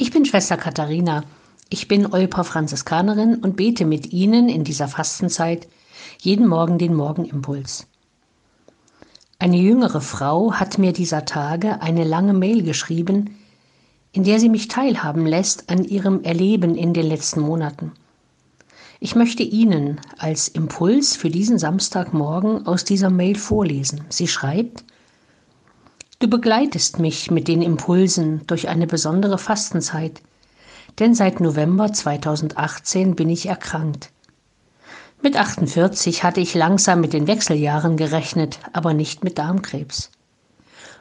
[0.00, 1.24] Ich bin Schwester Katharina.
[1.70, 5.66] Ich bin Olpa Franziskanerin und bete mit Ihnen in dieser Fastenzeit
[6.20, 7.88] jeden Morgen den Morgenimpuls.
[9.40, 13.38] Eine jüngere Frau hat mir dieser Tage eine lange Mail geschrieben,
[14.12, 17.90] in der sie mich teilhaben lässt an ihrem Erleben in den letzten Monaten.
[19.00, 24.04] Ich möchte Ihnen als Impuls für diesen Samstagmorgen aus dieser Mail vorlesen.
[24.10, 24.84] Sie schreibt,
[26.20, 30.20] Du begleitest mich mit den Impulsen durch eine besondere Fastenzeit,
[30.98, 34.10] denn seit November 2018 bin ich erkrankt.
[35.22, 40.10] Mit 48 hatte ich langsam mit den Wechseljahren gerechnet, aber nicht mit Darmkrebs.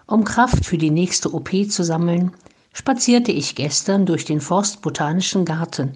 [0.06, 2.32] Um Kraft für die nächste OP zu sammeln,
[2.72, 5.96] spazierte ich gestern durch den Forstbotanischen Garten.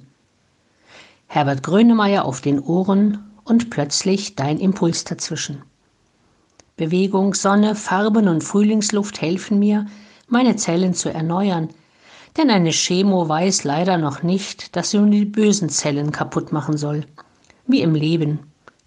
[1.27, 5.61] Herbert Grönemeyer auf den Ohren und plötzlich dein Impuls dazwischen.
[6.81, 9.85] Bewegung, Sonne, Farben und Frühlingsluft helfen mir,
[10.27, 11.69] meine Zellen zu erneuern,
[12.37, 16.77] denn eine Chemo weiß leider noch nicht, dass sie nur die bösen Zellen kaputt machen
[16.77, 17.05] soll.
[17.67, 18.39] Wie im Leben,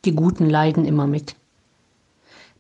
[0.05, 1.37] die Guten leiden immer mit.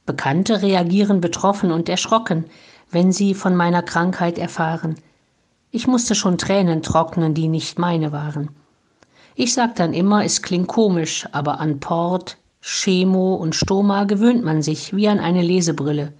[0.06, 2.44] Bekannte reagieren betroffen und erschrocken,
[2.92, 4.94] wenn sie von meiner Krankheit erfahren.
[5.72, 8.50] Ich musste schon Tränen trocknen, die nicht meine waren.
[9.34, 14.62] Ich sag dann immer, es klingt komisch, aber an Port, Chemo und Stoma gewöhnt man
[14.62, 16.14] sich wie an eine Lesebrille.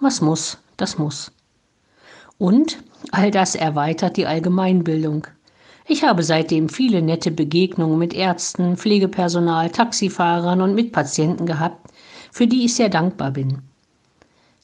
[0.00, 1.32] Was muss, das muss.
[2.36, 5.26] Und all das erweitert die Allgemeinbildung.
[5.86, 11.90] Ich habe seitdem viele nette Begegnungen mit Ärzten, Pflegepersonal, Taxifahrern und Mitpatienten gehabt,
[12.30, 13.62] für die ich sehr dankbar bin.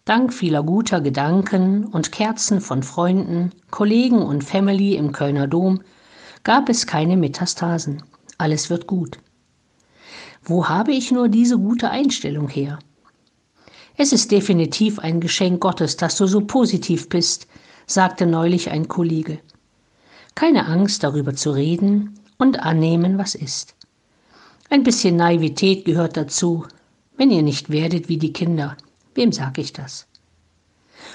[0.04, 5.80] Dank vieler guter Gedanken und Kerzen von Freunden, Kollegen und Family im Kölner Dom
[6.42, 8.02] gab es keine Metastasen.
[8.36, 9.18] Alles wird gut.
[10.46, 12.78] Wo habe ich nur diese gute Einstellung her?
[13.96, 17.46] Es ist definitiv ein Geschenk Gottes, dass du so positiv bist,
[17.86, 19.38] sagte neulich ein Kollege.
[20.34, 23.74] Keine Angst darüber zu reden und annehmen, was ist.
[24.68, 26.66] Ein bisschen Naivität gehört dazu,
[27.16, 28.76] wenn ihr nicht werdet wie die Kinder.
[29.14, 30.06] Wem sag ich das?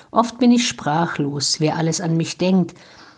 [0.10, 2.74] Oft bin ich sprachlos, wer alles an mich denkt,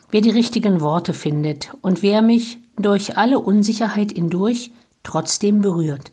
[0.09, 4.71] wer die richtigen Worte findet und wer mich durch alle Unsicherheit hindurch
[5.03, 6.11] trotzdem berührt.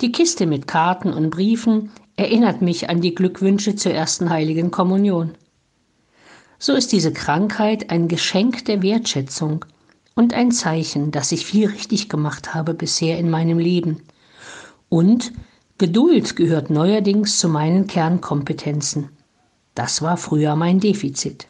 [0.00, 5.34] Die Kiste mit Karten und Briefen erinnert mich an die Glückwünsche zur ersten heiligen Kommunion.
[6.58, 9.64] So ist diese Krankheit ein Geschenk der Wertschätzung
[10.14, 14.02] und ein Zeichen, dass ich viel richtig gemacht habe bisher in meinem Leben.
[14.88, 15.32] Und
[15.76, 19.10] Geduld gehört neuerdings zu meinen Kernkompetenzen.
[19.74, 21.48] Das war früher mein Defizit.